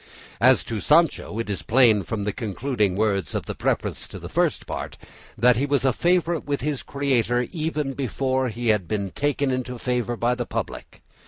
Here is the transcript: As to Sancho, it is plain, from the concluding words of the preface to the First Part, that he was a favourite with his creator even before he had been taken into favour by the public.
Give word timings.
As 0.39 0.63
to 0.63 0.79
Sancho, 0.81 1.37
it 1.37 1.47
is 1.47 1.61
plain, 1.61 2.01
from 2.01 2.23
the 2.23 2.33
concluding 2.33 2.95
words 2.95 3.35
of 3.35 3.45
the 3.45 3.53
preface 3.53 4.07
to 4.07 4.17
the 4.17 4.29
First 4.29 4.65
Part, 4.65 4.97
that 5.37 5.57
he 5.57 5.67
was 5.67 5.85
a 5.85 5.93
favourite 5.93 6.43
with 6.45 6.61
his 6.61 6.81
creator 6.81 7.45
even 7.51 7.93
before 7.93 8.49
he 8.49 8.69
had 8.69 8.87
been 8.87 9.11
taken 9.11 9.51
into 9.51 9.77
favour 9.77 10.17
by 10.17 10.33
the 10.33 10.47
public. 10.47 11.03